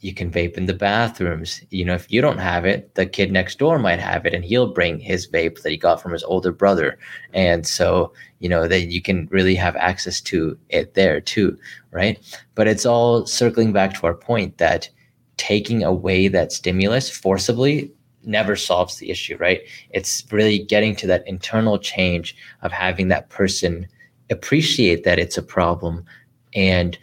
[0.00, 1.62] You can vape in the bathrooms.
[1.70, 4.44] You know, if you don't have it, the kid next door might have it, and
[4.44, 6.98] he'll bring his vape that he got from his older brother.
[7.32, 11.56] And so, you know, that you can really have access to it there too,
[11.92, 12.18] right?
[12.56, 14.88] But it's all circling back to our point that
[15.36, 17.92] taking away that stimulus forcibly
[18.24, 19.60] never solves the issue, right?
[19.90, 23.86] It's really getting to that internal change of having that person
[24.30, 26.04] appreciate that it's a problem
[26.54, 26.98] and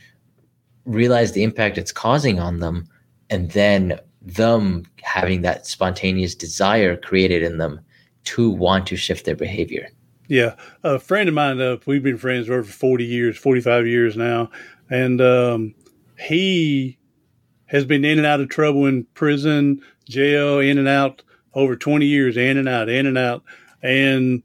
[0.85, 2.87] realize the impact it's causing on them,
[3.29, 7.79] and then them having that spontaneous desire created in them
[8.23, 9.87] to want to shift their behavior.
[10.27, 14.15] Yeah, a friend of mine, uh, we've been friends for over 40 years, 45 years
[14.15, 14.51] now,
[14.89, 15.73] and um,
[16.19, 16.98] he
[17.69, 21.21] has been in and out of trouble in prison, jail, in and out
[21.53, 23.43] over 20 years, in and out, in and out.
[23.81, 24.43] And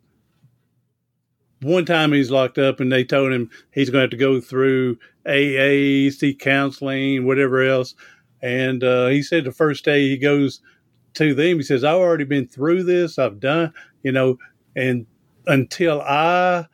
[1.63, 4.41] one time he's locked up and they told him he's going to have to go
[4.41, 7.95] through AA, see counseling, whatever else.
[8.43, 10.61] And uh, he said the first day he goes
[11.15, 13.19] to them, he says, I've already been through this.
[13.19, 14.39] I've done, you know,
[14.77, 15.07] and
[15.47, 16.67] until I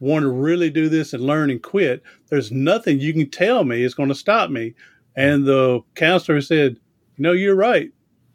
[0.00, 3.82] want to really do this and learn and quit, there's nothing you can tell me
[3.82, 4.74] is going to stop me.
[5.14, 6.78] And the counselor said,
[7.18, 7.92] No, you're right.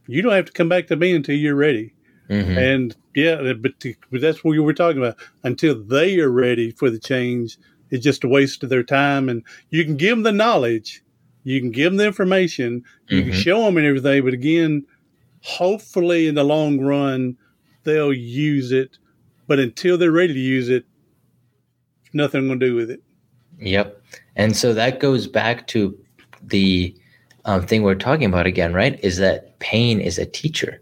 [0.07, 1.93] You don't have to come back to me until you're ready.
[2.29, 2.57] Mm-hmm.
[2.57, 3.73] And yeah, but,
[4.11, 5.17] but that's what we were talking about.
[5.43, 7.57] Until they are ready for the change,
[7.89, 9.29] it's just a waste of their time.
[9.29, 11.03] And you can give them the knowledge,
[11.43, 13.31] you can give them the information, you mm-hmm.
[13.31, 14.23] can show them and everything.
[14.23, 14.85] But again,
[15.41, 17.37] hopefully in the long run,
[17.83, 18.97] they'll use it.
[19.47, 20.85] But until they're ready to use it,
[22.13, 23.01] nothing going to do with it.
[23.59, 24.01] Yep.
[24.35, 25.97] And so that goes back to
[26.47, 26.95] the
[27.45, 28.99] um, thing we're talking about again, right?
[29.03, 30.81] Is that pain is a teacher.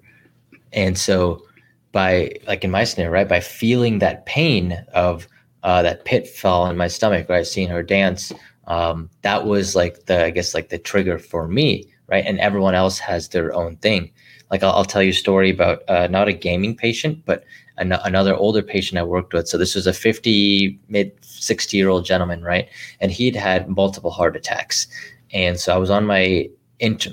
[0.74, 1.44] And so
[1.92, 5.28] by like in my scenario, right, by feeling that pain of
[5.64, 8.34] uh, that pit fell in my stomach, right, seeing her dance,
[8.68, 12.26] um, that was like the I guess like the trigger for me, right?
[12.26, 14.12] And everyone else has their own thing.
[14.52, 17.46] Like I'll, I'll tell you a story about uh, not a gaming patient, but
[17.78, 19.48] an- another older patient I worked with.
[19.48, 22.70] So this was a 50 mid 60 year old gentleman, right?
[23.00, 24.88] And he'd had multiple heart attacks
[25.36, 26.50] and so I was on my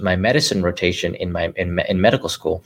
[0.01, 2.65] my medicine rotation in my in, in medical school,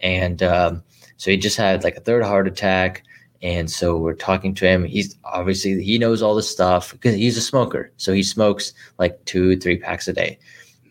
[0.00, 0.82] and um,
[1.16, 3.04] so he just had like a third heart attack.
[3.42, 4.84] And so we're talking to him.
[4.84, 7.92] He's obviously he knows all this stuff because he's a smoker.
[7.98, 10.38] So he smokes like two, three packs a day,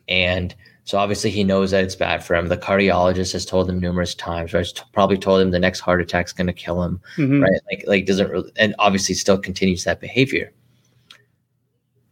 [0.08, 0.54] and
[0.86, 2.48] so obviously he knows that it's bad for him.
[2.48, 4.68] The cardiologist has told him numerous times, right?
[4.92, 7.42] Probably told him the next heart attack's going to kill him, mm-hmm.
[7.42, 7.62] right?
[7.72, 10.52] Like like doesn't really, and obviously still continues that behavior.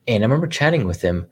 [0.08, 1.28] And I remember chatting with him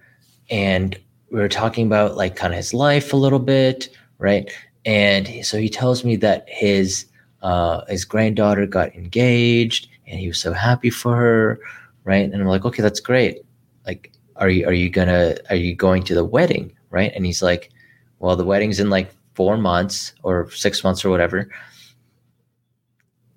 [0.49, 0.99] and
[1.31, 4.51] we were talking about like kind of his life a little bit, right?
[4.85, 7.05] And so he tells me that his
[7.41, 11.59] uh, his granddaughter got engaged, and he was so happy for her,
[12.03, 12.29] right?
[12.29, 13.45] And I'm like, okay, that's great.
[13.85, 17.11] Like, are you are you gonna are you going to the wedding, right?
[17.15, 17.71] And he's like,
[18.19, 21.49] well, the wedding's in like four months or six months or whatever.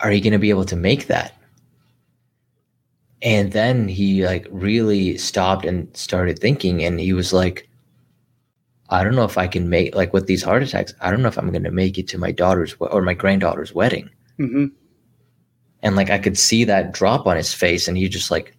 [0.00, 1.36] Are you gonna be able to make that?
[3.22, 7.68] And then he like really stopped and started thinking and he was like,
[8.90, 11.28] I don't know if I can make like with these heart attacks, I don't know
[11.28, 14.11] if I'm going to make it to my daughter's or my granddaughter's wedding.
[14.38, 14.66] Mm-hmm.
[15.82, 18.57] And like I could see that drop on his face and he just like,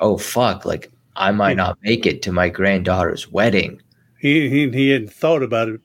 [0.00, 3.80] oh fuck, like I might not make it to my granddaughter's wedding.
[4.22, 5.80] He he, he hadn't thought about it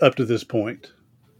[0.00, 0.90] up to this point.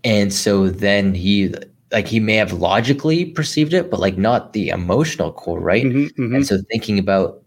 [0.04, 1.54] And so then he
[1.90, 5.84] like he may have logically perceived it, but like not the emotional core, right?
[5.84, 6.34] Mm-hmm, mm-hmm.
[6.34, 7.42] And so thinking about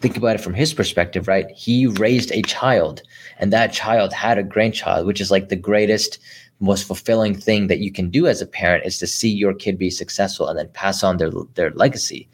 [0.00, 1.48] think about it from his perspective, right?
[1.52, 3.02] He raised a child
[3.38, 6.18] and that child had a grandchild, which is like the greatest,
[6.58, 9.78] most fulfilling thing that you can do as a parent is to see your kid
[9.78, 12.28] be successful and then pass on their their legacy.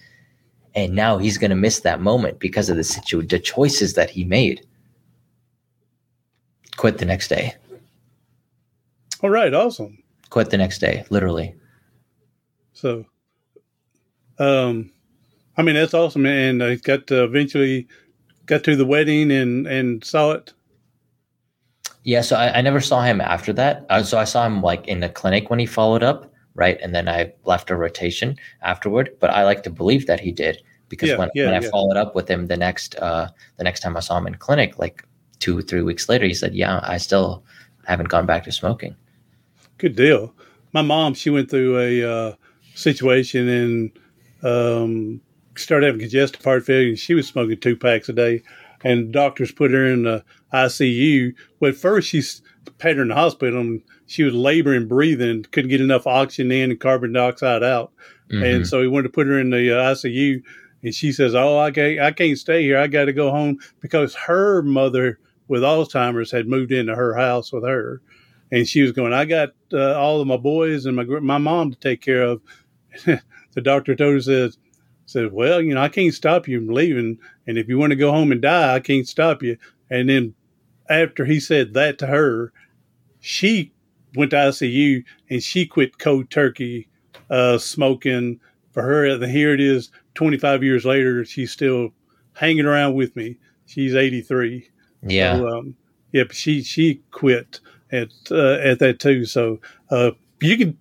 [0.74, 4.08] And now he's going to miss that moment because of the situation, the choices that
[4.08, 4.66] he made.
[6.76, 7.54] Quit the next day.
[9.22, 10.02] All right, awesome.
[10.30, 11.54] Quit the next day, literally.
[12.74, 13.06] So,
[14.38, 14.90] um,
[15.56, 17.88] I mean that's awesome, and I got to eventually
[18.44, 20.52] got to the wedding and and saw it.
[22.02, 23.84] Yeah, so I, I never saw him after that.
[23.88, 26.78] Uh, so I saw him like in the clinic when he followed up, right?
[26.80, 29.16] And then I left a rotation afterward.
[29.18, 31.96] But I like to believe that he did because Yeah, when, yeah, when I followed
[31.96, 35.04] up with him the next uh, the next time I saw him in clinic, like
[35.40, 37.44] two three weeks later, he said, "Yeah, I still
[37.86, 38.96] haven't gone back to smoking."
[39.78, 40.34] Good deal.
[40.72, 42.32] My mom, she went through a uh,
[42.74, 43.90] situation and
[44.42, 45.20] um,
[45.56, 46.88] started having congestive heart failure.
[46.88, 48.42] And she was smoking two packs a day,
[48.84, 51.32] and doctors put her in the ICU.
[51.60, 52.42] Well, at first she s-
[52.80, 56.70] had her in the hospital, and she was laboring, breathing, couldn't get enough oxygen in
[56.70, 57.92] and carbon dioxide out,
[58.30, 58.56] Mhm.
[58.56, 60.42] and so he wanted to put her in the uh, ICU.
[60.82, 62.78] And she says, "Oh, I can't, I can't stay here.
[62.78, 65.18] I got to go home because her mother
[65.48, 68.00] with Alzheimer's had moved into her house with her."
[68.50, 71.72] and she was going, I got uh, all of my boys and my my mom
[71.72, 72.40] to take care of.
[73.04, 74.56] the doctor told her, said,
[75.06, 77.18] said, well, you know, I can't stop you from leaving.
[77.46, 79.56] And if you want to go home and die, I can't stop you.
[79.90, 80.34] And then
[80.88, 82.52] after he said that to her,
[83.20, 83.72] she
[84.14, 86.88] went to ICU and she quit cold turkey
[87.30, 88.40] uh, smoking.
[88.72, 91.94] For her, and here it is, 25 years later, she's still
[92.34, 93.38] hanging around with me.
[93.64, 94.68] She's 83.
[95.08, 95.76] Yeah, So, um,
[96.12, 97.60] yeah, she she quit
[97.92, 99.24] at uh, at that too.
[99.24, 100.78] So uh, you can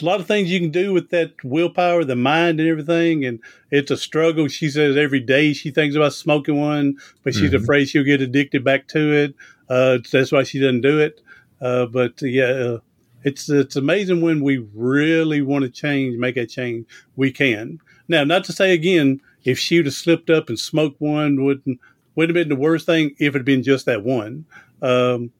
[0.00, 3.24] a lot of things you can do with that willpower, the mind, and everything.
[3.24, 4.48] And it's a struggle.
[4.48, 7.56] She says every day she thinks about smoking one, but she's Mhm.
[7.62, 9.34] afraid she'll get addicted back to it.
[9.68, 11.20] Uh, that's why she doesn't do it.
[11.60, 12.78] Uh, but yeah, uh,
[13.24, 17.78] it's it's amazing when we really want to change, make a change, we can.
[18.08, 21.80] Now, not to say again, if she would have slipped up and smoked one, wouldn't
[22.18, 24.44] would have been the worst thing if it had been just that one.
[24.82, 25.30] Um,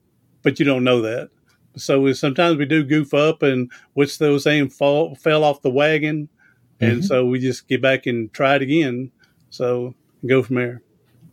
[0.42, 1.28] but you don't know that.
[1.76, 6.28] So sometimes we do goof up and what's those saying, fall, fell off the wagon.
[6.78, 7.04] And Mhm.
[7.04, 9.10] so we just get back and try it again.
[9.50, 9.92] So
[10.24, 10.82] go from there.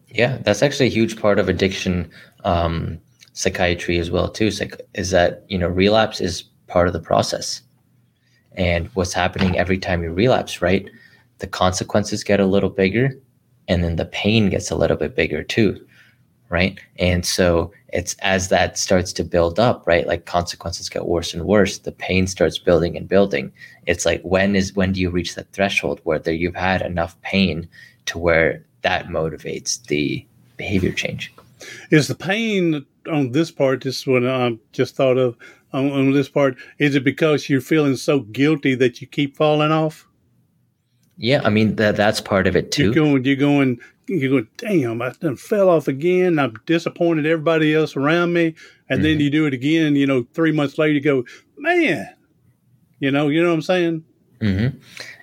[0.10, 2.10] Yeah, that's actually a huge part of addiction
[2.44, 2.98] um,
[3.34, 4.48] psychiatry as well too.
[4.96, 7.62] Is that you know relapse is part of the process,
[8.54, 10.90] and what's happening every time you relapse, right?
[11.38, 13.12] The consequences get a little bigger,
[13.68, 15.86] and then the pain gets a little bit bigger too,
[16.50, 16.80] right?
[16.98, 20.08] And so it's as that starts to build up, right?
[20.08, 21.80] Like consequences get worse and worse.
[21.80, 23.52] The pain starts building and building.
[23.86, 27.20] It's like when is when do you reach that threshold where there you've had enough
[27.22, 27.68] pain
[28.06, 30.26] to where that motivates the
[30.58, 31.34] behavior change.
[31.90, 35.36] Is the pain on this part, this is what I just thought of
[35.74, 39.72] on, on this part, is it because you're feeling so guilty that you keep falling
[39.72, 40.08] off?
[41.18, 42.86] Yeah, I mean that that's part of it too.
[42.86, 46.38] You're going, you're going, you're going, damn, I done fell off again.
[46.40, 48.56] I'm disappointed everybody else around me.
[48.90, 49.22] And then Mhm.
[49.22, 51.26] you do it again, you know, three months later, you go,
[51.58, 52.10] man,
[53.00, 54.04] you know, you know what I'm saying?
[54.42, 54.68] hmm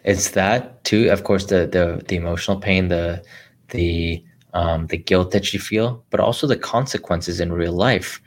[0.05, 1.11] It's that too.
[1.11, 3.22] Of course, the the the emotional pain, the
[3.68, 4.24] the
[4.55, 8.20] um, the guilt that you feel, but also the consequences in real life.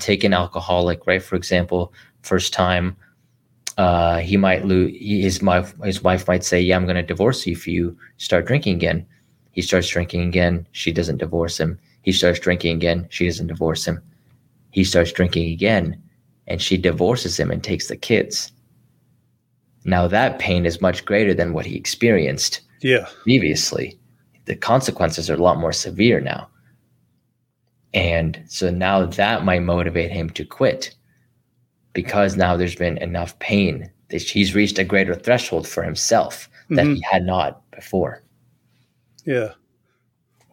[0.00, 1.22] Take an alcoholic, right?
[1.22, 1.92] For example,
[2.22, 2.96] first time,
[3.78, 5.72] uh, he might lose his wife.
[5.82, 9.06] His wife might say, "Yeah, I'm going to divorce you if you start drinking again."
[9.52, 10.66] He starts drinking again.
[10.72, 11.78] She doesn't divorce him.
[12.02, 13.06] He starts drinking again.
[13.10, 14.02] She doesn't divorce him.
[14.70, 16.00] He starts drinking again,
[16.46, 18.52] and she divorces him and takes the kids.
[19.84, 23.06] Now that pain is much greater than what he experienced Yeah.
[23.22, 23.98] previously.
[24.44, 26.48] The consequences are a lot more severe now.
[27.94, 30.94] And so now that might motivate him to quit
[32.02, 36.86] because now there's been enough pain that he's reached a greater threshold for himself that
[36.86, 36.94] Mhm.
[36.94, 38.22] he had not before.
[39.24, 39.54] Yeah.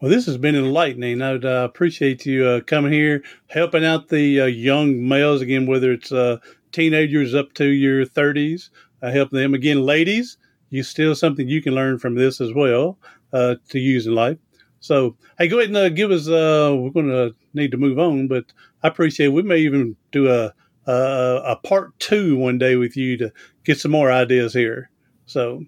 [0.00, 1.22] Well, this has been enlightening.
[1.22, 5.92] I uh, appreciate you uh, coming here, helping out the uh, young males again, whether
[5.92, 6.38] it's uh,
[6.72, 8.70] teenagers up to your 30s,
[9.02, 9.54] uh, help them.
[9.54, 10.36] Again, ladies,
[10.70, 12.98] you still something you can learn from this as well
[13.32, 14.38] uh, to use in life.
[14.80, 16.26] So, hey, go ahead and uh, give us.
[16.26, 18.46] Uh, we're going to need to move on, but
[18.82, 19.28] I appreciate.
[19.28, 20.52] We may even do a,
[20.86, 23.32] Uh, a a part two one day with you to
[23.64, 24.90] get some more ideas here.
[25.26, 25.64] So,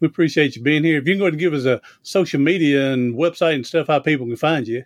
[0.00, 0.98] we appreciate you being here.
[0.98, 3.86] If you can go ahead and give us a social media and website and stuff,
[3.86, 4.84] how people can find you.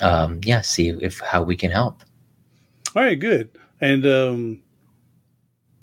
[0.00, 2.02] um, yeah, see if how we can help.
[2.96, 3.50] All right, good.
[3.80, 4.60] And um,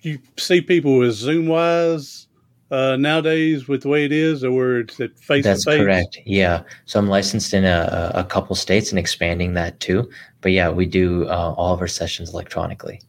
[0.02, 2.28] you see people with Zoom wise
[2.72, 5.82] uh, nowadays with the way it is, or where it's at face That's to face.
[5.82, 6.18] correct.
[6.26, 6.64] Yeah.
[6.86, 10.10] So I'm licensed in a, a couple states and expanding that too.
[10.40, 13.02] But yeah, we do uh, all of our sessions electronically.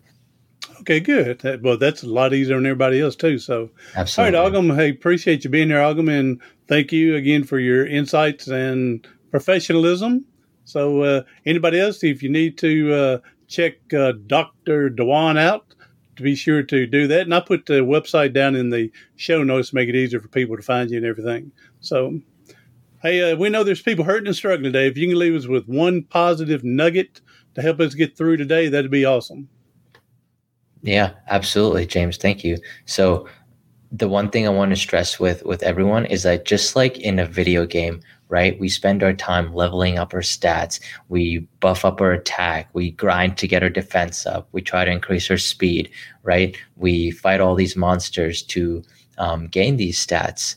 [0.81, 1.39] Okay, good.
[1.41, 3.39] That, well, that's a lot easier than everybody else too.
[3.39, 4.37] So, Absolutely.
[4.37, 4.75] all right, Agam.
[4.75, 10.25] Hey, appreciate you being here, Agam, and thank you again for your insights and professionalism.
[10.65, 14.91] So, uh, anybody else, if you need to uh, check uh, Dr.
[14.91, 15.72] Dhawan out,
[16.17, 17.23] to be sure to do that.
[17.23, 20.29] And I put the website down in the show notes to make it easier for
[20.29, 21.53] people to find you and everything.
[21.81, 22.21] So,
[23.03, 24.87] hey, uh, we know there's people hurting and struggling today.
[24.87, 27.21] If you can leave us with one positive nugget
[27.55, 29.49] to help us get through today, that'd be awesome.
[30.83, 32.17] Yeah, absolutely, James.
[32.17, 32.59] Thank you.
[32.87, 33.29] So,
[33.93, 37.19] the one thing I want to stress with with everyone is that just like in
[37.19, 38.01] a video game,
[38.33, 38.59] right?
[38.59, 40.81] We spend our time leveling up our stats.
[41.11, 42.71] We buff up our attack.
[42.73, 44.49] We grind to get our defense up.
[44.53, 45.91] We try to increase our speed,
[46.23, 46.57] right?
[46.77, 48.83] We fight all these monsters to
[49.19, 50.57] um, gain these stats.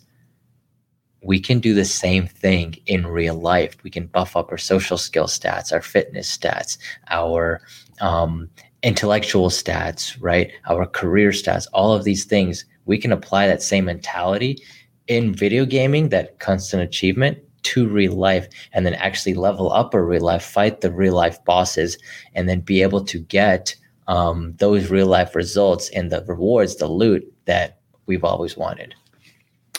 [1.21, 3.76] We can do the same thing in real life.
[3.84, 6.78] We can buff up our social skill stats, our fitness stats,
[7.09, 7.59] our
[7.99, 8.49] um,
[8.84, 10.49] intellectual stats, right?
[10.69, 12.63] Our career stats, all of these things.
[12.86, 14.63] We can apply that same mentality
[15.07, 20.01] in video gaming, that constant achievement to real life and then actually level up a
[20.01, 21.97] real life, fight the real life bosses,
[22.34, 23.76] and then be able to get
[24.07, 28.93] um, those real life results and the rewards, the loot that we've always wanted.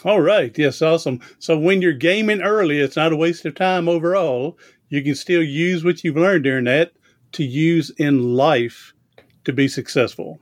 [0.05, 0.57] All right.
[0.59, 1.21] Yes, awesome.
[1.39, 4.59] So when you're gaming early, it's not a waste of time overall.
[4.89, 6.93] You can still use what you've learned during that
[7.33, 8.93] to use in life
[9.45, 10.39] to be successful.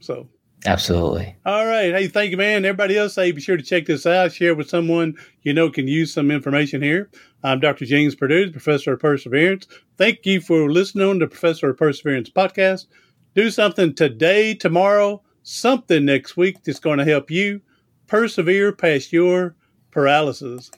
[0.00, 0.28] So
[0.66, 1.36] Absolutely.
[1.46, 1.92] All right.
[1.92, 2.64] Hey, thank you, man.
[2.64, 4.32] Everybody else, hey, be sure to check this out.
[4.32, 7.10] Share with someone you know can use some information here.
[7.42, 7.86] I'm Dr.
[7.86, 9.66] James Perdue, Professor of Perseverance.
[9.96, 12.86] Thank you for listening to Professor of Perseverance podcast.
[13.34, 17.62] Do something today, tomorrow, something next week that's going to help you
[18.06, 19.56] persevere past your
[19.90, 20.70] paralysis.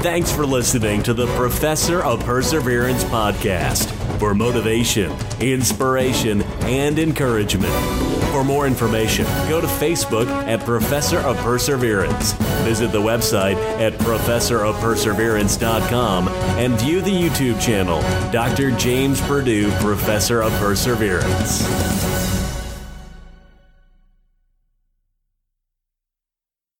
[0.00, 8.05] Thanks for listening to the Professor of Perseverance podcast for motivation, inspiration, and encouragement.
[8.36, 12.34] For more information, go to Facebook at Professor of Perseverance.
[12.64, 18.72] Visit the website at professorofperseverance.com and view the YouTube channel, Dr.
[18.72, 22.25] James Perdue, Professor of Perseverance.